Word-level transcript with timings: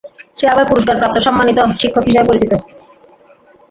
সে 0.37 0.45
আবার 0.47 0.65
পুরষ্কারপ্রাপ্ত 0.69 1.17
সম্মানিত 1.25 1.57
শিক্ষক 1.75 2.03
হিসেবে 2.07 2.27
পরিচিত। 2.29 2.51